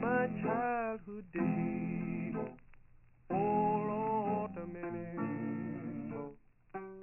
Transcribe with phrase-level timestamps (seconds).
[0.00, 1.24] my childhood.
[3.30, 4.50] Oh Lord,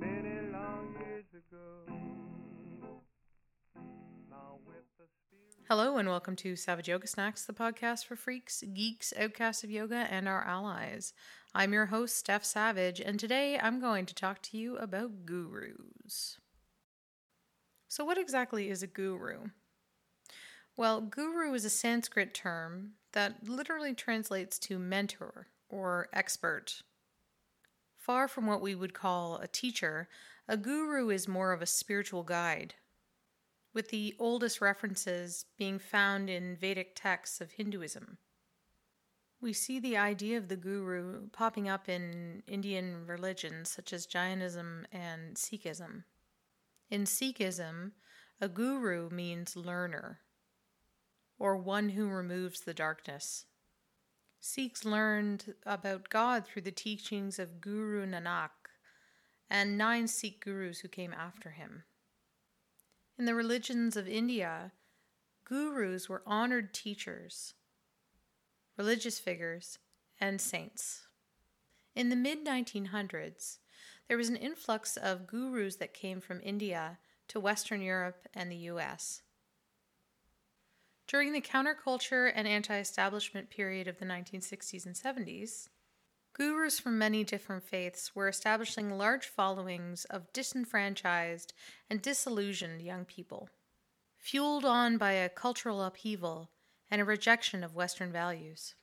[0.00, 1.84] many, long years ago.
[5.68, 10.06] Hello and welcome to Savage Yoga Snacks, the podcast for freaks, geeks, outcasts of yoga,
[10.10, 11.12] and our allies.
[11.54, 16.38] I'm your host, Steph Savage, and today I'm going to talk to you about gurus.
[17.86, 19.48] So, what exactly is a guru?
[20.78, 26.82] Well, guru is a Sanskrit term that literally translates to mentor or expert.
[27.96, 30.08] Far from what we would call a teacher,
[30.46, 32.74] a guru is more of a spiritual guide,
[33.74, 38.18] with the oldest references being found in Vedic texts of Hinduism.
[39.40, 44.86] We see the idea of the guru popping up in Indian religions such as Jainism
[44.92, 46.04] and Sikhism.
[46.88, 47.90] In Sikhism,
[48.40, 50.20] a guru means learner,
[51.38, 53.44] or one who removes the darkness.
[54.40, 58.50] Sikhs learned about God through the teachings of Guru Nanak
[59.50, 61.84] and nine Sikh gurus who came after him.
[63.18, 64.72] In the religions of India,
[65.44, 67.54] gurus were honored teachers,
[68.76, 69.78] religious figures,
[70.20, 71.08] and saints.
[71.94, 73.58] In the mid 1900s,
[74.06, 78.56] there was an influx of gurus that came from India to Western Europe and the
[78.56, 79.22] US.
[81.08, 85.70] During the counterculture and anti establishment period of the 1960s and 70s,
[86.34, 91.54] gurus from many different faiths were establishing large followings of disenfranchised
[91.88, 93.48] and disillusioned young people.
[94.18, 96.50] Fueled on by a cultural upheaval
[96.90, 98.74] and a rejection of Western values.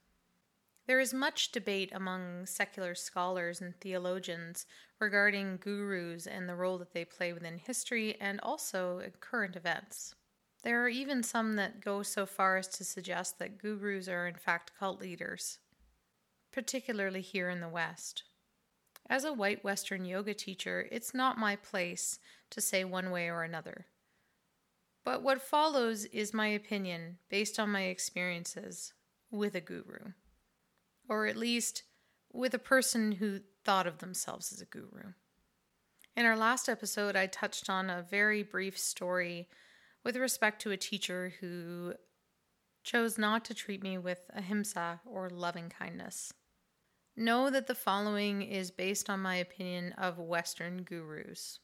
[0.88, 4.66] There is much debate among secular scholars and theologians
[5.00, 10.16] regarding gurus and the role that they play within history and also current events.
[10.66, 14.34] There are even some that go so far as to suggest that gurus are in
[14.34, 15.60] fact cult leaders,
[16.52, 18.24] particularly here in the West.
[19.08, 22.18] As a white Western yoga teacher, it's not my place
[22.50, 23.86] to say one way or another.
[25.04, 28.92] But what follows is my opinion based on my experiences
[29.30, 30.14] with a guru,
[31.08, 31.84] or at least
[32.34, 35.14] with a person who thought of themselves as a guru.
[36.18, 39.48] In our last episode, I touched on a very brief story
[40.06, 41.96] with respect to a teacher who
[42.84, 46.32] chose not to treat me with ahimsa or loving kindness.
[47.18, 51.60] Know that the following is based on my opinion of Western gurus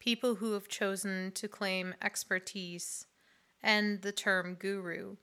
[0.00, 3.06] people who have chosen to claim expertise
[3.62, 5.16] and the term guru,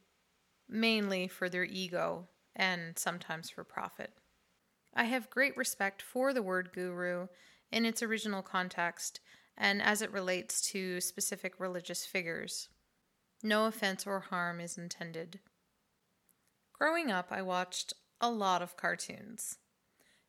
[0.69, 4.13] mainly for their ego and sometimes for profit.
[4.93, 7.27] I have great respect for the word guru
[7.71, 9.19] in its original context
[9.57, 12.69] and as it relates to specific religious figures.
[13.43, 15.39] No offense or harm is intended.
[16.73, 19.57] Growing up, I watched a lot of cartoons,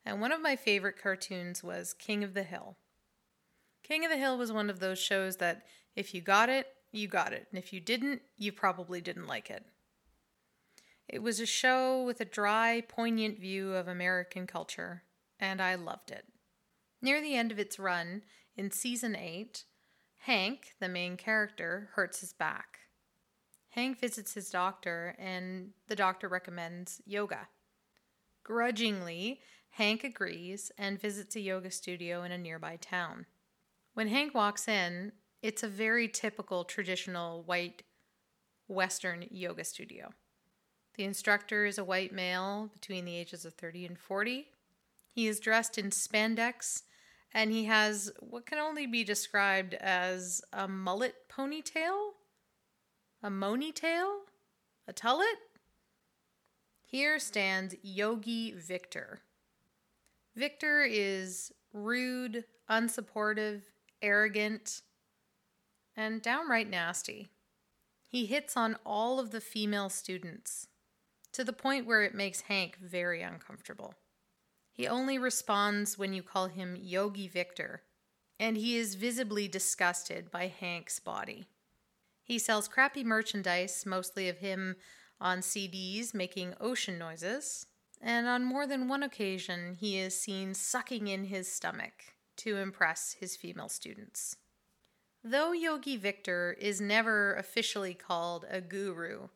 [0.05, 2.77] and one of my favorite cartoons was King of the Hill.
[3.83, 7.07] King of the Hill was one of those shows that if you got it, you
[7.07, 9.65] got it, and if you didn't, you probably didn't like it.
[11.09, 15.05] It was a show with a dry, poignant view of American culture,
[15.41, 16.27] and I loved it.
[17.01, 18.23] Near the end of its run,
[18.59, 19.65] in season 8,
[20.23, 22.81] Hank, the main character, hurts his back.
[23.71, 27.49] Hank visits his doctor, and the doctor recommends yoga.
[28.43, 33.27] Grudgingly, Hank agrees and visits a yoga studio in a nearby town.
[33.95, 37.85] When Hank walks in, it's a very typical traditional white
[38.67, 40.11] Western yoga studio.
[40.97, 44.49] The instructor is a white male between the ages of 30 and 40.
[45.11, 46.83] He is dressed in spandex
[47.33, 52.11] and he has what can only be described as a mullet ponytail,
[53.23, 54.21] a tail,
[54.87, 55.39] a tullet.
[56.85, 59.21] Here stands Yogi Victor.
[60.35, 63.63] Victor is rude, unsupportive,
[64.01, 64.83] arrogant,
[65.97, 67.29] and downright nasty.
[68.09, 70.69] He hits on all of the female students
[71.33, 73.95] to the point where it makes Hank very uncomfortable.
[74.79, 77.83] He only responds when you call him Yogi Victor,
[78.39, 81.49] and he is visibly disgusted by Hank's body.
[82.23, 84.77] He sells crappy merchandise, mostly of him
[85.21, 87.67] on CDs making ocean noises,
[88.01, 93.17] and on more than one occasion he is seen sucking in his stomach to impress
[93.19, 94.37] his female students.
[95.25, 99.27] Though Yogi Victor is never officially called a guru,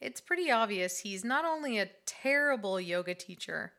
[0.00, 3.72] it's pretty obvious he's not only a terrible yoga teacher,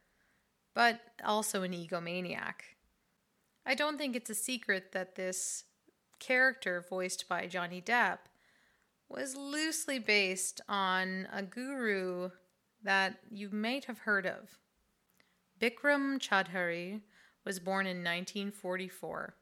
[0.73, 2.77] but also an egomaniac.
[3.65, 5.65] I don't think it's a secret that this
[6.19, 8.19] character, voiced by Johnny Depp,
[9.09, 12.29] was loosely based on a guru
[12.83, 14.57] that you might have heard of.
[15.59, 17.01] Bikram Choudhury
[17.45, 19.35] was born in 1944.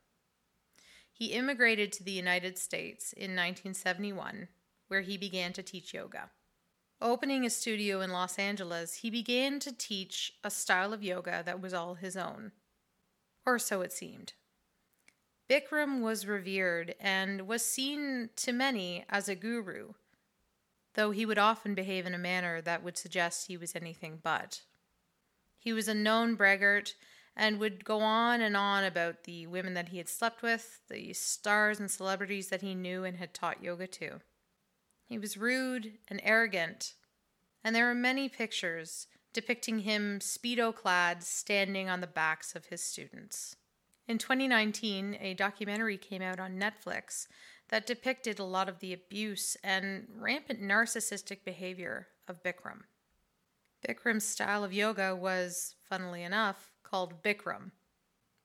[1.11, 4.47] He immigrated to the United States in 1971,
[4.87, 6.29] where he began to teach yoga.
[7.01, 11.61] Opening a studio in Los Angeles, he began to teach a style of yoga that
[11.61, 12.51] was all his own.
[13.45, 14.33] Or so it seemed.
[15.49, 19.93] Bikram was revered and was seen to many as a guru,
[20.95, 24.63] though he would often behave in a manner that would suggest he was anything but.
[25.57, 26.95] He was a known braggart
[27.35, 31.13] and would go on and on about the women that he had slept with, the
[31.13, 34.19] stars and celebrities that he knew and had taught yoga to.
[35.09, 36.93] He was rude and arrogant,
[37.63, 42.83] and there are many pictures depicting him speedo clad standing on the backs of his
[42.83, 43.55] students.
[44.07, 47.25] In 2019, a documentary came out on Netflix
[47.69, 52.81] that depicted a lot of the abuse and rampant narcissistic behavior of Bikram.
[53.87, 57.71] Bikram's style of yoga was, funnily enough, called Bikram,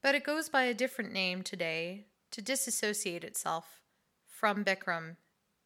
[0.03, 3.83] but it goes by a different name today to disassociate itself
[4.27, 5.17] from Bikram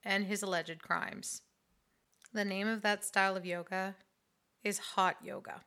[0.09, 1.43] and his alleged crimes.
[2.33, 3.95] The name of that style of yoga
[4.65, 5.61] is hot yoga.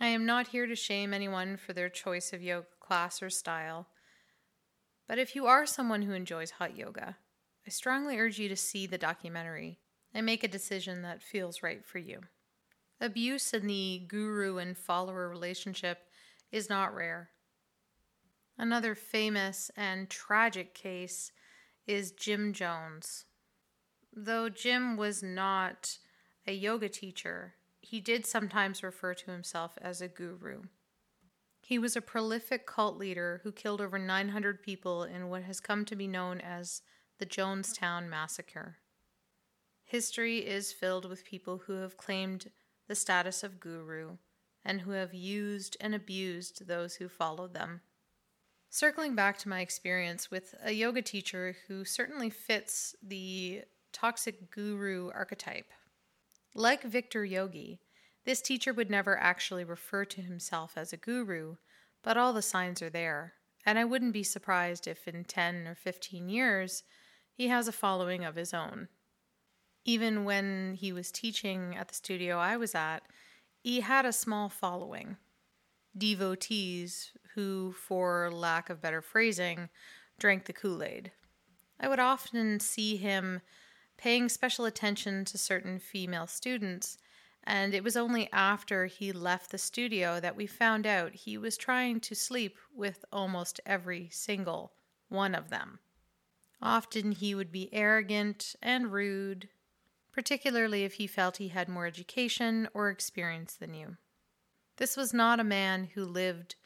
[0.00, 3.86] I am not here to shame anyone for their choice of yoga class, or style.
[5.06, 7.16] But if you are someone who enjoys hot yoga,
[7.64, 9.78] I strongly urge you to see the documentary
[10.12, 12.20] and make a decision that feels right for you.
[13.00, 15.98] Abuse in the guru and follower relationship
[16.50, 17.30] is not rare.
[18.58, 21.30] Another famous and tragic case
[21.86, 23.26] is Jim Jones.
[24.16, 25.98] Though Jim was not
[26.46, 30.62] a yoga teacher, he did sometimes refer to himself as a guru.
[31.60, 35.84] He was a prolific cult leader who killed over 900 people in what has come
[35.86, 36.82] to be known as
[37.18, 38.76] the Jonestown Massacre.
[39.82, 42.50] History is filled with people who have claimed
[42.86, 44.18] the status of guru
[44.64, 47.80] and who have used and abused those who followed them.
[48.70, 53.62] Circling back to my experience with a yoga teacher who certainly fits the
[53.94, 55.72] toxic guru archetype.
[56.54, 57.80] Like Victor Yogi,
[58.26, 61.56] this teacher would never actually refer to himself as a guru,
[62.02, 65.74] but all the signs are there, and I wouldn't be surprised if in 10 or
[65.74, 66.82] 15 years
[67.32, 68.88] he has a following of his own.
[69.84, 73.00] Even when he was teaching at the studio I was at,
[73.58, 75.16] he had a small following.
[75.96, 79.68] Devotees who, for lack of better phrasing,
[80.18, 81.12] drank the Kool Aid.
[81.78, 83.40] I would often see him
[83.96, 86.98] paying special attention to certain female students
[87.46, 91.56] and it was only after he left the studio that we found out he was
[91.58, 94.72] trying to sleep with almost every single
[95.08, 95.78] one of them.
[96.62, 99.50] Often he would be arrogant and rude,
[100.10, 103.98] particularly if he felt he had more education or experience than you.
[104.78, 106.56] This was not a man who lived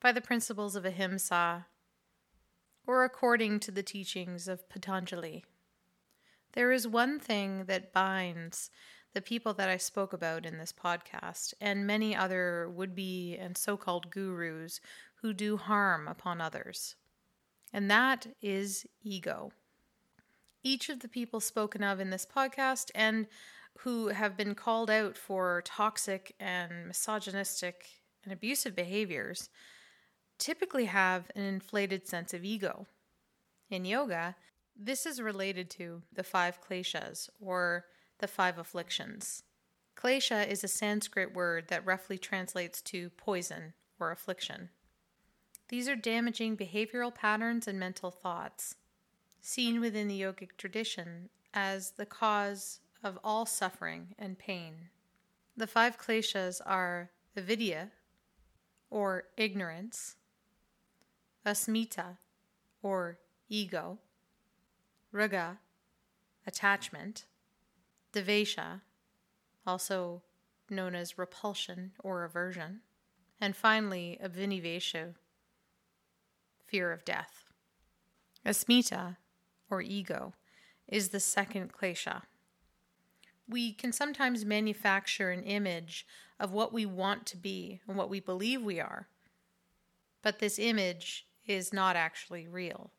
[0.00, 1.66] by the principles of ahimsa
[2.86, 5.44] or according to the teachings of Patanjali.
[6.58, 8.72] There is one thing that binds
[9.14, 13.56] the people that I spoke about in this podcast, and many other would be and
[13.56, 14.80] so called gurus
[15.22, 16.96] who do harm upon others.
[17.72, 19.52] And that is ego.
[20.64, 23.28] Each of the people spoken of in this podcast and
[23.78, 27.84] who have been called out for toxic and misogynistic
[28.24, 29.48] and abusive behaviors
[30.38, 32.88] typically have an inflated sense of ego.
[33.70, 34.34] In yoga,
[34.78, 37.86] this is related to the five kleshas, or
[38.18, 39.42] the five afflictions.
[39.96, 44.68] Klesha is a Sanskrit word that roughly translates to poison or affliction.
[45.68, 48.76] These are damaging behavioral patterns and mental thoughts,
[49.40, 54.88] seen within the yogic tradition as the cause of all suffering and pain.
[55.56, 57.90] The five kleshas are avidya,
[58.90, 60.16] or ignorance,
[61.44, 62.18] asmita,
[62.82, 63.18] or
[63.48, 63.98] ego,
[65.12, 65.58] raga,
[66.46, 67.26] attachment,
[68.12, 68.80] Dvesha,
[69.66, 70.22] also
[70.70, 72.80] known as repulsion or aversion,
[73.40, 75.14] and finally abhinivesha,
[76.66, 77.44] fear of death.
[78.44, 79.16] Asmita,
[79.70, 80.34] or ego,
[80.86, 82.22] is the second klesha.
[83.48, 86.06] We can sometimes manufacture an image
[86.40, 89.08] of what we want to be and what we believe we are,
[90.22, 92.90] but this image is not actually real.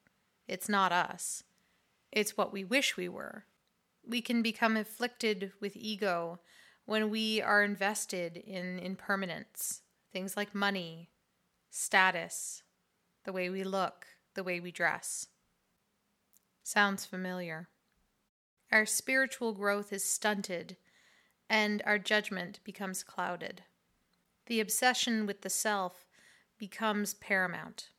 [0.47, 1.43] It's not us.
[2.11, 3.45] It's what we wish we were
[4.09, 6.39] we can become afflicted with ego
[6.85, 11.11] when we are invested in impermanence, things like money,
[11.69, 12.63] status,
[13.25, 15.27] the way we look, the way we dress.
[16.63, 17.69] Sounds familiar.
[18.71, 20.77] our spiritual growth is stunted
[21.49, 23.63] and our judgment becomes clouded.
[24.45, 26.05] The obsession with the self
[26.57, 27.89] becomes paramount.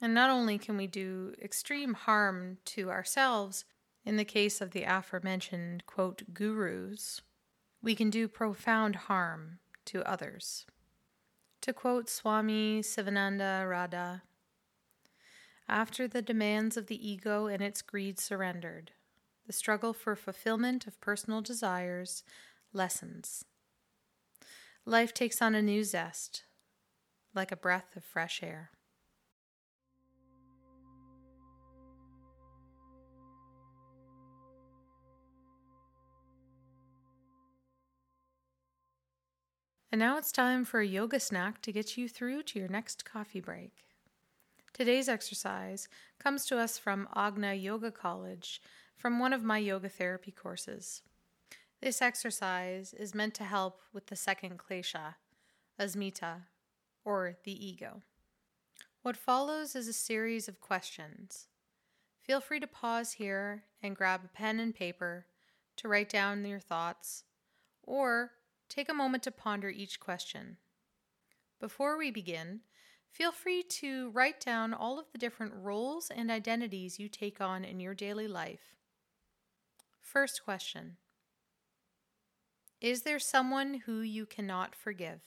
[0.00, 3.64] And not only can we do extreme harm to ourselves,
[4.04, 7.22] in the case of the aforementioned, quote, gurus,
[7.82, 10.66] we can do profound harm to others.
[11.62, 14.22] To quote Swami Sivananda Radha,
[15.68, 18.92] after the demands of the ego and its greed surrendered,
[19.46, 22.22] the struggle for fulfillment of personal desires
[22.72, 23.44] lessens.
[24.84, 26.44] Life takes on a new zest,
[27.34, 28.70] like a breath of fresh air.
[39.96, 43.06] And now it's time for a yoga snack to get you through to your next
[43.06, 43.72] coffee break.
[44.74, 45.88] Today's exercise
[46.18, 48.60] comes to us from Agna Yoga College
[48.98, 51.00] from one of my yoga therapy courses.
[51.80, 55.14] This exercise is meant to help with the second klesha,
[55.80, 56.42] asmita,
[57.02, 58.02] or the ego.
[59.00, 61.46] What follows is a series of questions.
[62.20, 65.24] Feel free to pause here and grab a pen and paper
[65.76, 67.24] to write down your thoughts,
[67.82, 68.32] or
[68.68, 70.56] take a moment to ponder each question.
[71.60, 72.60] Before we begin,
[73.16, 77.64] Feel free to write down all of the different roles and identities you take on
[77.64, 78.76] in your daily life.
[80.02, 80.98] First question
[82.78, 85.22] Is there someone who you cannot forgive?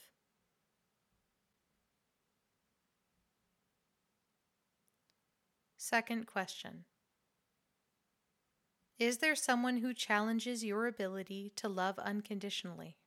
[5.76, 6.84] Second question
[9.00, 12.99] Is there someone who challenges your ability to love unconditionally?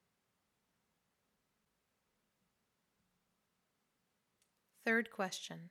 [4.85, 5.69] Third question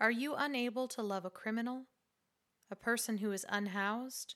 [0.00, 1.84] Are you unable to love a criminal,
[2.68, 4.34] a person who is unhoused,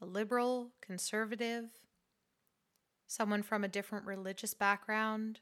[0.00, 1.70] a liberal, conservative,
[3.06, 5.38] someone from a different religious background,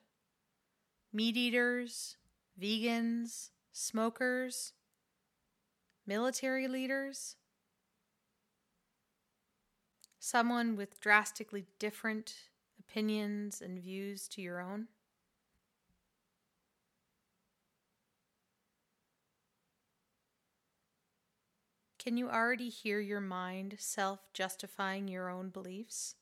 [1.11, 2.17] meat eaters,
[2.61, 4.75] vegans, smokers,
[6.07, 7.37] military leaders?
[10.19, 12.35] Someone with drastically different
[12.79, 14.89] opinions and views to your own?
[22.07, 26.15] Can you already hear your mind self justifying your own beliefs?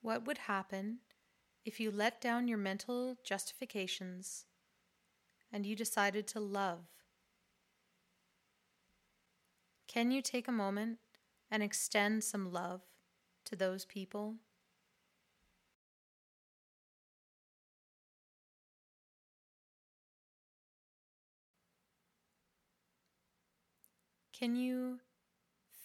[0.00, 0.98] What would happen
[1.64, 4.46] if you let down your mental justifications
[5.52, 6.86] and you decided to love?
[9.86, 10.98] Can you take a moment
[11.52, 12.80] and extend some love
[13.44, 14.38] to those people?
[24.42, 24.98] Can you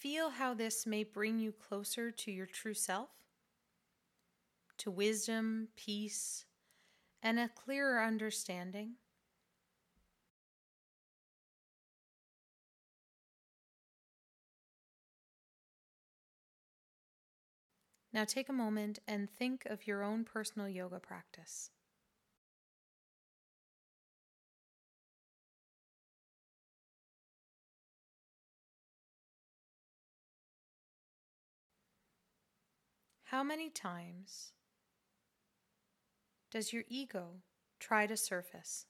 [0.00, 3.08] feel how this may bring you closer to your true self?
[4.78, 6.44] To wisdom, peace,
[7.22, 8.94] and a clearer understanding?
[18.12, 21.70] Now take a moment and think of your own personal yoga practice.
[33.30, 34.52] How many times
[36.50, 37.42] does your ego
[37.78, 38.86] try to surface?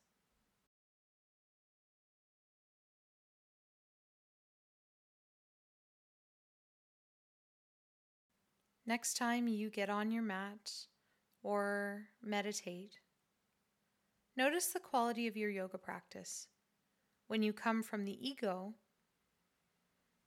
[8.87, 10.71] Next time you get on your mat
[11.42, 13.00] or meditate,
[14.37, 16.47] notice the quality of your yoga practice
[17.26, 18.75] when you come from the ego,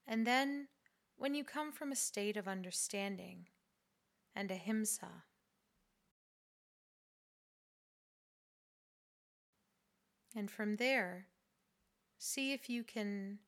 [0.05, 0.67] and then
[1.15, 3.47] when you come from a state of understanding
[4.35, 5.23] and ahimsa.
[10.35, 11.27] And from there,
[12.17, 13.39] see if you can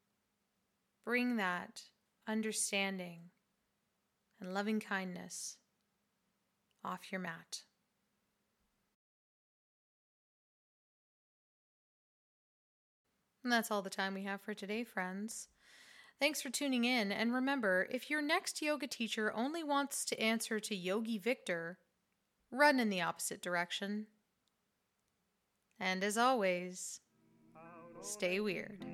[1.05, 1.83] bring that
[2.27, 3.29] understanding
[4.39, 5.57] and loving kindness
[6.83, 7.61] off your mat.
[13.43, 15.49] And that's all the time we have for today, friends.
[16.23, 17.11] Thanks for tuning in.
[17.11, 21.79] And remember, if your next yoga teacher only wants to answer to Yogi Victor,
[22.49, 24.05] run in the opposite direction.
[25.81, 27.01] And as always,
[28.01, 28.85] stay weird.